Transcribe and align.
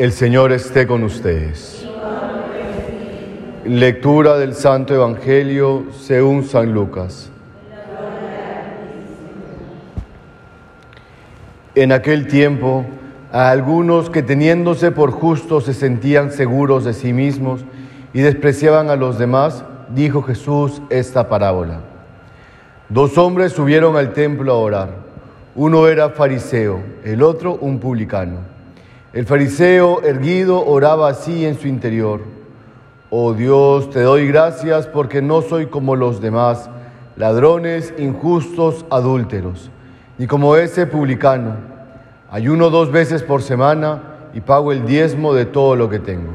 El 0.00 0.12
Señor 0.12 0.50
esté 0.52 0.86
con 0.86 1.02
ustedes. 1.02 1.86
Lectura 3.66 4.38
del 4.38 4.54
Santo 4.54 4.94
Evangelio 4.94 5.88
según 5.92 6.44
San 6.44 6.72
Lucas. 6.72 7.30
En 11.74 11.92
aquel 11.92 12.28
tiempo, 12.28 12.86
a 13.30 13.50
algunos 13.50 14.08
que 14.08 14.22
teniéndose 14.22 14.90
por 14.90 15.10
justos 15.10 15.64
se 15.64 15.74
sentían 15.74 16.32
seguros 16.32 16.86
de 16.86 16.94
sí 16.94 17.12
mismos 17.12 17.66
y 18.14 18.22
despreciaban 18.22 18.88
a 18.88 18.96
los 18.96 19.18
demás, 19.18 19.66
dijo 19.94 20.22
Jesús 20.22 20.80
esta 20.88 21.28
parábola. 21.28 21.80
Dos 22.88 23.18
hombres 23.18 23.52
subieron 23.52 23.98
al 23.98 24.14
templo 24.14 24.50
a 24.50 24.56
orar. 24.56 24.88
Uno 25.54 25.88
era 25.88 26.08
fariseo, 26.08 26.80
el 27.04 27.22
otro 27.22 27.56
un 27.56 27.78
publicano. 27.78 28.49
El 29.12 29.26
fariseo 29.26 30.02
erguido 30.02 30.64
oraba 30.64 31.08
así 31.08 31.44
en 31.44 31.58
su 31.58 31.66
interior. 31.66 32.20
Oh 33.10 33.32
Dios, 33.32 33.90
te 33.90 34.02
doy 34.02 34.28
gracias 34.28 34.86
porque 34.86 35.20
no 35.20 35.42
soy 35.42 35.66
como 35.66 35.96
los 35.96 36.20
demás, 36.20 36.70
ladrones, 37.16 37.92
injustos, 37.98 38.86
adúlteros, 38.88 39.72
ni 40.16 40.28
como 40.28 40.54
ese 40.54 40.86
publicano. 40.86 41.56
Ayuno 42.30 42.70
dos 42.70 42.92
veces 42.92 43.24
por 43.24 43.42
semana 43.42 44.30
y 44.32 44.42
pago 44.42 44.70
el 44.70 44.86
diezmo 44.86 45.34
de 45.34 45.44
todo 45.44 45.74
lo 45.74 45.90
que 45.90 45.98
tengo. 45.98 46.30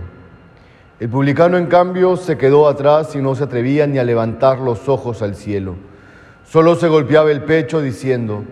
El 0.99 1.07
publicano, 1.07 1.57
en 1.57 1.67
cambio, 1.67 2.17
se 2.17 2.37
quedó 2.37 2.67
atrás 2.67 3.15
y 3.15 3.19
no 3.19 3.35
se 3.35 3.45
atrevía 3.45 3.87
ni 3.87 3.99
a 3.99 4.03
levantar 4.03 4.59
los 4.59 4.89
ojos 4.89 5.21
al 5.21 5.35
cielo. 5.35 5.75
Solo 6.43 6.75
se 6.75 6.89
golpeaba 6.89 7.31
el 7.31 7.43
pecho 7.43 7.79
diciendo, 7.79 8.43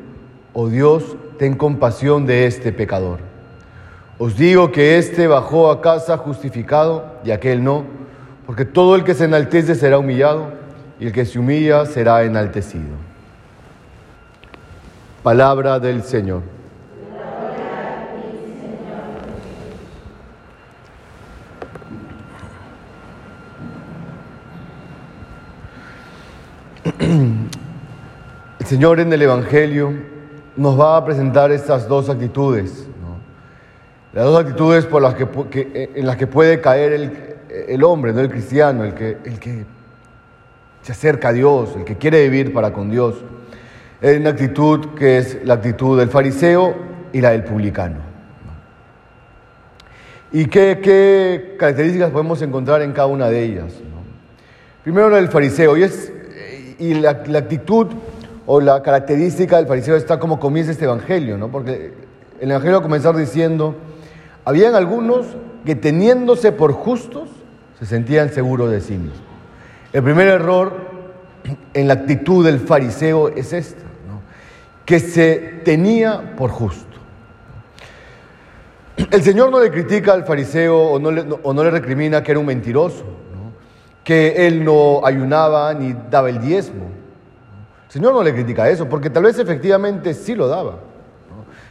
Oh 0.53 0.69
Dios, 0.69 1.17
ten 1.37 1.55
compasión 1.55 2.25
de 2.25 2.45
este 2.45 2.71
pecador. 2.71 3.32
Os 4.19 4.37
digo 4.37 4.71
que 4.71 4.97
éste 4.99 5.27
bajó 5.27 5.71
a 5.71 5.81
casa 5.81 6.17
justificado 6.17 7.05
y 7.23 7.31
aquel 7.31 7.63
no, 7.63 7.83
porque 8.45 8.63
todo 8.63 8.95
el 8.95 9.03
que 9.03 9.15
se 9.15 9.25
enaltece 9.25 9.73
será 9.73 9.97
humillado 9.97 10.53
y 10.99 11.07
el 11.07 11.11
que 11.11 11.25
se 11.25 11.39
humilla 11.39 11.85
será 11.87 12.23
enaltecido. 12.23 12.95
Palabra 15.23 15.79
del 15.79 16.03
Señor. 16.03 16.43
El 28.59 28.65
Señor 28.65 28.99
en 28.99 29.11
el 29.11 29.21
Evangelio 29.23 29.93
nos 30.55 30.79
va 30.79 30.97
a 30.97 31.05
presentar 31.05 31.51
estas 31.51 31.87
dos 31.87 32.09
actitudes 32.09 32.87
las 34.13 34.25
dos 34.25 34.39
actitudes 34.39 34.85
por 34.85 35.01
las 35.01 35.15
que, 35.15 35.27
eh, 35.53 35.91
en 35.95 36.05
las 36.05 36.17
que 36.17 36.27
puede 36.27 36.61
caer 36.61 36.93
el, 36.93 37.11
el 37.67 37.83
hombre, 37.83 38.13
no 38.13 38.21
el 38.21 38.29
cristiano, 38.29 38.83
el 38.83 38.93
que, 38.93 39.17
el 39.25 39.39
que 39.39 39.65
se 40.83 40.91
acerca 40.91 41.29
a 41.29 41.33
Dios, 41.33 41.75
el 41.75 41.83
que 41.83 41.97
quiere 41.97 42.21
vivir 42.29 42.53
para 42.53 42.71
con 42.71 42.91
Dios. 42.91 43.15
Es 44.01 44.19
una 44.19 44.31
actitud 44.31 44.93
que 44.95 45.17
es 45.17 45.39
la 45.43 45.55
actitud 45.55 45.97
del 45.97 46.09
fariseo 46.09 46.75
y 47.11 47.21
la 47.21 47.31
del 47.31 47.43
publicano. 47.43 47.97
¿Y 50.31 50.45
qué, 50.45 50.79
qué 50.83 51.55
características 51.57 52.11
podemos 52.11 52.41
encontrar 52.41 52.81
en 52.81 52.91
cada 52.91 53.07
una 53.07 53.29
de 53.29 53.43
ellas? 53.43 53.73
Primero 54.83 55.09
la 55.09 55.17
del 55.17 55.29
fariseo, 55.29 55.77
y, 55.77 55.83
es, 55.83 56.11
y 56.79 56.95
la, 56.95 57.23
la, 57.27 57.39
actitud 57.39 57.87
o 58.45 58.59
la 58.59 58.83
característica 58.83 59.57
del 59.57 59.67
fariseo 59.67 59.95
está 59.95 60.19
como 60.19 60.39
comienza 60.39 60.71
este 60.71 60.85
evangelio, 60.85 61.37
¿no? 61.37 61.49
porque 61.49 61.93
el 62.41 62.51
evangelio 62.51 62.77
va 62.77 62.79
a 62.79 62.83
comenzar 62.83 63.15
diciendo 63.15 63.75
habían 64.45 64.75
algunos 64.75 65.25
que 65.65 65.75
teniéndose 65.75 66.51
por 66.51 66.73
justos 66.73 67.29
se 67.79 67.85
sentían 67.85 68.29
seguros 68.29 68.71
de 68.71 68.81
sí 68.81 68.93
mismos. 68.93 69.21
El 69.91 70.03
primer 70.03 70.27
error 70.27 70.73
en 71.73 71.87
la 71.87 71.93
actitud 71.93 72.45
del 72.45 72.59
fariseo 72.59 73.29
es 73.29 73.53
esta, 73.53 73.83
que 74.85 74.99
se 74.99 75.61
tenía 75.63 76.35
por 76.35 76.49
justo. 76.49 76.97
El 79.11 79.23
Señor 79.23 79.49
no 79.49 79.59
le 79.59 79.71
critica 79.71 80.13
al 80.13 80.25
fariseo 80.25 80.77
o 80.77 80.99
no 80.99 81.11
le, 81.11 81.25
o 81.41 81.53
no 81.53 81.63
le 81.63 81.71
recrimina 81.71 82.21
que 82.21 82.31
era 82.31 82.39
un 82.39 82.45
mentiroso, 82.45 83.03
que 84.03 84.47
él 84.47 84.63
no 84.63 85.05
ayunaba 85.05 85.73
ni 85.73 85.95
daba 86.09 86.29
el 86.29 86.39
diezmo. 86.39 86.85
El 87.87 87.91
Señor 87.91 88.13
no 88.13 88.23
le 88.23 88.33
critica 88.33 88.69
eso, 88.69 88.87
porque 88.87 89.09
tal 89.09 89.23
vez 89.23 89.39
efectivamente 89.39 90.13
sí 90.13 90.35
lo 90.35 90.47
daba. 90.47 90.79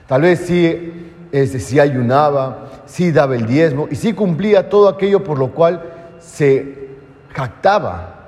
Tal 0.06 0.22
vez 0.22 0.40
sí 0.40 1.11
si 1.32 1.80
ayunaba, 1.80 2.68
sí 2.84 3.10
daba 3.10 3.34
el 3.34 3.46
diezmo 3.46 3.88
y 3.90 3.96
sí 3.96 4.12
cumplía 4.12 4.68
todo 4.68 4.88
aquello 4.88 5.24
por 5.24 5.38
lo 5.38 5.50
cual 5.50 5.82
se 6.20 6.90
jactaba. 7.30 8.18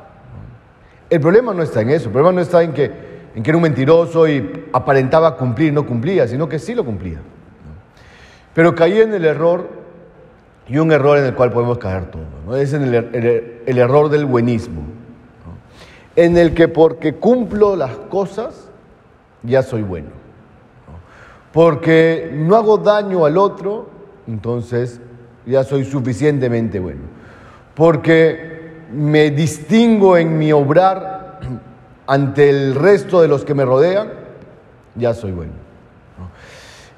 El 1.10 1.20
problema 1.20 1.52
no 1.52 1.62
está 1.62 1.82
en 1.82 1.90
eso, 1.90 2.06
el 2.06 2.12
problema 2.12 2.32
no 2.32 2.40
está 2.40 2.62
en 2.62 2.72
que, 2.72 2.90
en 3.34 3.42
que 3.42 3.50
era 3.50 3.58
un 3.58 3.62
mentiroso 3.62 4.26
y 4.26 4.68
aparentaba 4.72 5.36
cumplir, 5.36 5.72
no 5.72 5.86
cumplía, 5.86 6.26
sino 6.26 6.48
que 6.48 6.58
sí 6.58 6.74
lo 6.74 6.84
cumplía. 6.84 7.18
Pero 8.54 8.74
caí 8.74 9.00
en 9.00 9.12
el 9.12 9.24
error, 9.26 9.68
y 10.66 10.78
un 10.78 10.90
error 10.90 11.18
en 11.18 11.26
el 11.26 11.34
cual 11.34 11.52
podemos 11.52 11.76
caer 11.76 12.10
todos, 12.10 12.24
¿no? 12.46 12.56
es 12.56 12.72
el 12.72 13.78
error 13.78 14.08
del 14.08 14.24
buenismo, 14.24 14.82
en 16.16 16.38
el 16.38 16.54
que 16.54 16.68
porque 16.68 17.16
cumplo 17.16 17.76
las 17.76 17.92
cosas, 18.08 18.70
ya 19.42 19.62
soy 19.62 19.82
bueno 19.82 20.23
porque 21.54 22.32
no 22.34 22.56
hago 22.56 22.78
daño 22.78 23.24
al 23.24 23.38
otro, 23.38 23.86
entonces 24.26 25.00
ya 25.46 25.62
soy 25.62 25.84
suficientemente 25.84 26.80
bueno. 26.80 27.02
Porque 27.76 28.72
me 28.92 29.30
distingo 29.30 30.16
en 30.16 30.36
mi 30.36 30.50
obrar 30.50 31.38
ante 32.08 32.50
el 32.50 32.74
resto 32.74 33.22
de 33.22 33.28
los 33.28 33.44
que 33.44 33.54
me 33.54 33.64
rodean, 33.64 34.10
ya 34.96 35.14
soy 35.14 35.30
bueno. 35.30 35.52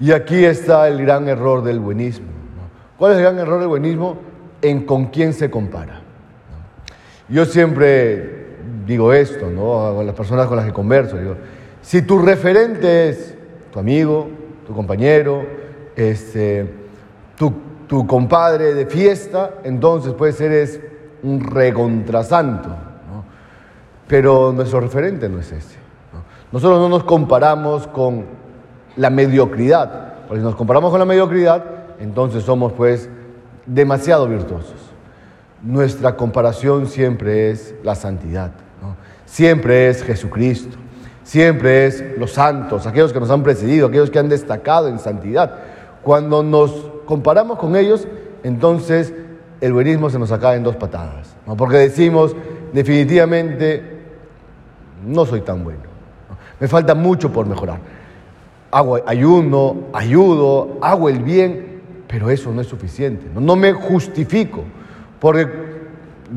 Y 0.01 0.13
aquí 0.13 0.43
está 0.47 0.89
el 0.89 1.03
gran 1.03 1.29
error 1.29 1.63
del 1.63 1.79
buenismo. 1.79 2.29
¿Cuál 2.97 3.13
es 3.13 3.19
el 3.19 3.25
gran 3.25 3.39
error 3.39 3.61
del 3.61 3.69
buenismo? 3.69 4.17
En 4.63 4.87
con 4.87 5.09
quién 5.09 5.35
se 5.35 5.51
compara. 5.51 6.01
Yo 7.29 7.45
siempre 7.45 8.57
digo 8.87 9.13
esto, 9.13 9.51
¿no? 9.51 10.01
A 10.01 10.03
las 10.03 10.15
personas 10.15 10.47
con 10.47 10.57
las 10.57 10.65
que 10.65 10.73
converso, 10.73 11.19
digo, 11.19 11.37
si 11.83 12.01
tu 12.01 12.19
referente 12.19 13.11
es 13.11 13.37
tu 13.71 13.79
amigo, 13.79 14.31
tu 14.67 14.75
compañero, 14.75 15.45
este, 15.95 16.71
tu, 17.37 18.07
compadre 18.07 18.75
de 18.75 18.87
fiesta, 18.87 19.55
entonces 19.63 20.13
puede 20.13 20.33
ser 20.33 20.53
es 20.53 20.81
un 21.23 21.41
recontrasanto. 21.41 22.69
¿no? 22.69 23.25
Pero 24.09 24.53
nuestro 24.53 24.81
referente 24.81 25.29
no 25.29 25.39
es 25.39 25.53
ese. 25.53 25.77
Nosotros 26.51 26.81
no 26.81 26.89
nos 26.89 27.05
comparamos 27.05 27.87
con 27.87 28.25
la 28.97 29.11
mediocridad, 29.11 30.15
porque 30.27 30.41
si 30.41 30.45
nos 30.45 30.57
comparamos 30.57 30.91
con 30.91 30.99
la 30.99 31.05
mediocridad, 31.05 31.65
entonces 32.01 32.43
somos 32.43 32.73
pues 32.73 33.09
demasiado 33.67 34.29
virtuosos. 34.29 34.75
Nuestra 35.63 36.17
comparación 36.17 36.87
siempre 36.87 37.51
es 37.51 37.75
la 37.83 37.95
santidad, 37.95 38.53
siempre 39.25 39.89
es 39.89 40.03
Jesucristo 40.03 40.77
siempre 41.27 41.87
es 41.87 42.05
los 42.19 42.31
santos, 42.31 42.87
aquellos 42.87 43.13
que 43.13 43.19
nos 43.19 43.31
han 43.31 43.43
precedido, 43.43 43.89
aquellos 43.89 44.11
que 44.11 44.19
han 44.21 44.29
destacado 44.29 44.87
en 44.87 45.01
santidad. 45.01 45.59
Cuando 46.03 46.45
nos 46.45 46.71
comparamos 47.05 47.59
con 47.59 47.75
ellos, 47.75 48.07
entonces 48.45 49.13
el 49.61 49.73
buenismo 49.73 50.09
se 50.09 50.21
nos 50.21 50.31
acaba 50.31 50.55
en 50.55 50.63
dos 50.63 50.77
patadas, 50.77 51.35
porque 51.59 51.79
decimos 51.79 52.37
definitivamente 52.73 53.83
no 55.05 55.27
soy 55.27 55.41
tan 55.41 55.65
bueno, 55.65 55.81
me 56.61 56.69
falta 56.69 56.95
mucho 56.95 57.33
por 57.33 57.47
mejorar. 57.47 57.81
Hago 58.71 59.01
ayuno, 59.05 59.85
ayudo, 59.95 60.79
hago 60.81 61.09
el 61.09 61.21
bien, 61.21 61.81
pero 62.07 62.31
eso 62.31 62.53
no 62.53 62.61
es 62.61 62.69
suficiente, 62.69 63.27
no, 63.35 63.41
no 63.41 63.57
me 63.57 63.73
justifico, 63.73 64.63
porque 65.19 65.49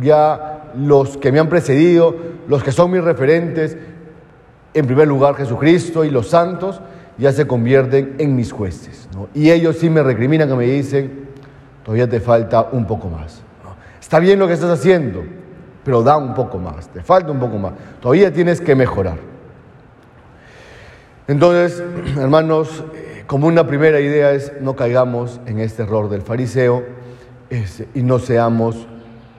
ya 0.01 0.71
los 0.75 1.17
que 1.17 1.31
me 1.31 1.39
han 1.39 1.49
precedido, 1.49 2.15
los 2.47 2.63
que 2.63 2.71
son 2.71 2.89
mis 2.89 3.03
referentes, 3.03 3.77
en 4.73 4.85
primer 4.85 5.07
lugar 5.07 5.35
Jesucristo 5.35 6.03
y 6.03 6.09
los 6.09 6.29
santos 6.29 6.81
ya 7.17 7.31
se 7.31 7.45
convierten 7.45 8.15
en 8.17 8.35
mis 8.35 8.51
jueces. 8.51 9.09
Y 9.33 9.51
ellos 9.51 9.77
sí 9.77 9.89
me 9.89 10.01
recriminan, 10.01 10.47
que 10.47 10.55
me 10.55 10.65
dicen, 10.65 11.27
todavía 11.83 12.07
te 12.07 12.19
falta 12.19 12.69
un 12.71 12.85
poco 12.85 13.09
más. 13.09 13.41
Está 13.99 14.19
bien 14.19 14.39
lo 14.39 14.47
que 14.47 14.53
estás 14.53 14.71
haciendo, 14.71 15.23
pero 15.83 16.01
da 16.01 16.17
un 16.17 16.33
poco 16.33 16.57
más, 16.57 16.87
te 16.87 17.01
falta 17.01 17.31
un 17.31 17.39
poco 17.39 17.57
más. 17.57 17.73
Todavía 18.01 18.31
tienes 18.33 18.61
que 18.61 18.73
mejorar. 18.75 19.17
Entonces, 21.27 21.83
hermanos, 22.17 22.83
como 23.27 23.47
una 23.47 23.67
primera 23.67 23.99
idea 23.99 24.31
es 24.31 24.53
no 24.61 24.75
caigamos 24.75 25.39
en 25.45 25.59
este 25.59 25.83
error 25.83 26.09
del 26.09 26.21
fariseo 26.21 26.83
y 27.93 28.01
no 28.01 28.17
seamos 28.19 28.87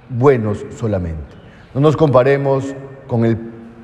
buenos 0.09 0.65
solamente. 0.77 1.35
No 1.75 1.81
nos 1.81 1.97
comparemos 1.97 2.75
con 3.07 3.25
el 3.25 3.37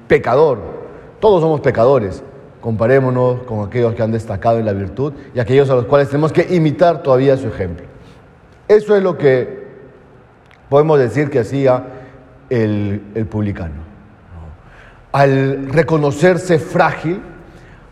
pecador, 0.07 0.76
todos 1.21 1.41
somos 1.41 1.61
pecadores. 1.61 2.23
Comparémonos 2.61 3.43
con 3.43 3.67
aquellos 3.67 3.95
que 3.95 4.03
han 4.03 4.13
destacado 4.13 4.59
en 4.59 4.67
la 4.67 4.73
virtud 4.73 5.13
y 5.35 5.39
aquellos 5.39 5.71
a 5.71 5.75
los 5.75 5.85
cuales 5.87 6.09
tenemos 6.09 6.33
que 6.33 6.55
imitar 6.55 7.03
todavía 7.03 7.37
su 7.37 7.49
ejemplo. 7.49 7.87
Eso 8.67 8.97
es 8.97 9.03
lo 9.03 9.17
que 9.17 9.67
podemos 10.69 10.99
decir 10.99 11.31
que 11.31 11.39
hacía 11.39 11.85
el, 12.51 13.03
el 13.15 13.27
publicano. 13.27 13.87
Al 15.13 15.69
reconocerse 15.69 16.59
frágil, 16.59 17.21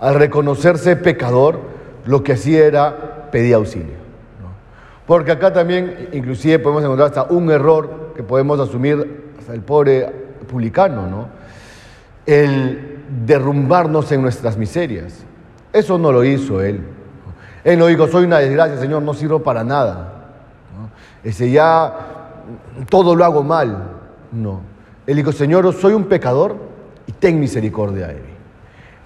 al 0.00 0.16
reconocerse 0.16 0.96
pecador, 0.96 1.60
lo 2.04 2.22
que 2.22 2.32
hacía 2.32 2.66
era 2.66 3.30
pedir 3.30 3.54
auxilio. 3.54 4.04
Porque 5.06 5.32
acá 5.32 5.52
también, 5.52 6.08
inclusive, 6.12 6.58
podemos 6.58 6.82
encontrar 6.82 7.08
hasta 7.08 7.24
un 7.24 7.50
error 7.50 8.12
que 8.16 8.22
podemos 8.22 8.58
asumir 8.58 9.32
hasta 9.38 9.52
el 9.52 9.60
pobre 9.60 10.10
publicano, 10.48 11.06
¿no? 11.08 11.28
El 12.26 12.93
derrumbarnos 13.24 14.10
en 14.12 14.22
nuestras 14.22 14.56
miserias. 14.56 15.24
Eso 15.72 15.98
no 15.98 16.12
lo 16.12 16.24
hizo 16.24 16.60
él. 16.60 16.84
Él 17.64 17.78
no 17.78 17.86
dijo, 17.86 18.06
soy 18.08 18.24
una 18.24 18.38
desgracia, 18.38 18.76
Señor, 18.76 19.02
no 19.02 19.14
sirvo 19.14 19.42
para 19.42 19.64
nada. 19.64 20.12
Ese 21.22 21.50
ya 21.50 21.94
todo 22.90 23.16
lo 23.16 23.24
hago 23.24 23.42
mal. 23.42 23.90
No. 24.30 24.60
Él 25.06 25.16
dijo, 25.16 25.32
Señor, 25.32 25.72
soy 25.72 25.94
un 25.94 26.04
pecador 26.04 26.56
y 27.06 27.12
ten 27.12 27.40
misericordia 27.40 28.08
de 28.08 28.14
mí. 28.14 28.34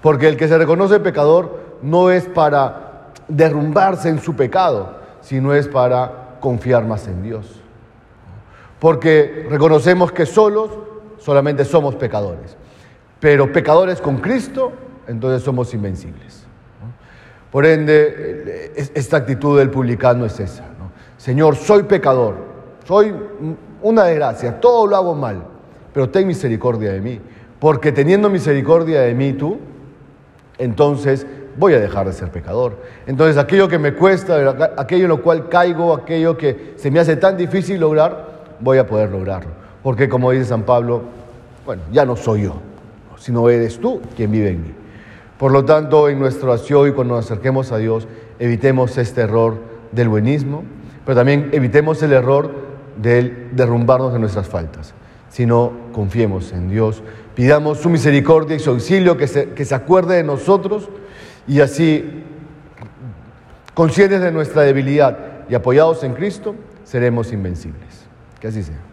Porque 0.01 0.27
el 0.27 0.37
que 0.37 0.47
se 0.47 0.57
reconoce 0.57 0.99
pecador 0.99 1.59
no 1.81 2.11
es 2.11 2.25
para 2.25 3.11
derrumbarse 3.27 4.09
en 4.09 4.19
su 4.19 4.35
pecado, 4.35 4.97
sino 5.21 5.53
es 5.53 5.67
para 5.67 6.37
confiar 6.39 6.85
más 6.85 7.07
en 7.07 7.23
Dios. 7.23 7.61
Porque 8.79 9.47
reconocemos 9.49 10.11
que 10.11 10.25
solos 10.25 10.71
solamente 11.17 11.65
somos 11.65 11.95
pecadores, 11.95 12.55
pero 13.19 13.51
pecadores 13.51 14.01
con 14.01 14.17
Cristo, 14.17 14.71
entonces 15.07 15.43
somos 15.43 15.73
invencibles. 15.73 16.45
Por 17.51 17.65
ende, 17.65 18.71
esta 18.93 19.17
actitud 19.17 19.57
del 19.57 19.69
publicano 19.69 20.25
es 20.25 20.39
esa. 20.39 20.65
Señor, 21.17 21.55
soy 21.55 21.83
pecador, 21.83 22.35
soy 22.85 23.13
una 23.81 24.05
desgracia, 24.05 24.59
todo 24.59 24.87
lo 24.87 24.95
hago 24.95 25.15
mal, 25.15 25.43
pero 25.93 26.09
ten 26.09 26.27
misericordia 26.27 26.91
de 26.93 27.01
mí, 27.01 27.19
porque 27.59 27.91
teniendo 27.91 28.29
misericordia 28.29 29.01
de 29.01 29.13
mí 29.13 29.33
tú, 29.33 29.57
entonces 30.57 31.25
voy 31.57 31.73
a 31.73 31.79
dejar 31.79 32.05
de 32.05 32.13
ser 32.13 32.29
pecador. 32.29 32.77
Entonces 33.05 33.37
aquello 33.37 33.67
que 33.67 33.79
me 33.79 33.93
cuesta, 33.93 34.73
aquello 34.77 35.03
en 35.03 35.09
lo 35.09 35.21
cual 35.21 35.49
caigo, 35.49 35.93
aquello 35.93 36.37
que 36.37 36.73
se 36.77 36.89
me 36.89 36.99
hace 36.99 37.17
tan 37.17 37.35
difícil 37.35 37.79
lograr, 37.79 38.45
voy 38.59 38.77
a 38.77 38.87
poder 38.87 39.09
lograrlo. 39.09 39.51
Porque 39.83 40.07
como 40.07 40.31
dice 40.31 40.45
San 40.45 40.63
Pablo, 40.63 41.01
bueno, 41.65 41.81
ya 41.91 42.05
no 42.05 42.15
soy 42.15 42.43
yo, 42.43 42.55
sino 43.19 43.49
eres 43.49 43.79
tú 43.79 44.01
quien 44.15 44.31
vive 44.31 44.49
en 44.49 44.61
mí. 44.63 44.73
Por 45.37 45.51
lo 45.51 45.63
tanto, 45.63 46.09
en 46.09 46.19
nuestro 46.19 46.51
oración 46.51 46.89
y 46.89 46.91
cuando 46.91 47.15
nos 47.15 47.25
acerquemos 47.25 47.71
a 47.71 47.77
Dios, 47.77 48.07
evitemos 48.39 48.97
este 48.97 49.21
error 49.21 49.57
del 49.91 50.09
buenismo, 50.09 50.63
pero 51.05 51.15
también 51.15 51.49
evitemos 51.53 52.01
el 52.03 52.13
error 52.13 52.51
del 52.97 53.49
derrumbarnos 53.53 54.11
de 54.11 54.19
nuestras 54.19 54.47
faltas, 54.47 54.93
sino 55.29 55.71
confiemos 55.93 56.51
en 56.51 56.69
Dios, 56.69 57.03
pidamos 57.35 57.77
su 57.79 57.89
misericordia 57.89 58.55
y 58.55 58.59
su 58.59 58.71
auxilio, 58.71 59.15
que 59.15 59.27
se, 59.27 59.51
que 59.51 59.63
se 59.63 59.75
acuerde 59.75 60.17
de 60.17 60.23
nosotros 60.23 60.89
y 61.47 61.61
así, 61.61 62.23
conscientes 63.73 64.21
de 64.21 64.31
nuestra 64.31 64.63
debilidad 64.63 65.17
y 65.49 65.55
apoyados 65.55 66.03
en 66.03 66.13
Cristo, 66.13 66.55
seremos 66.83 67.31
invencibles. 67.31 68.07
Que 68.39 68.47
así 68.47 68.63
sea. 68.63 68.88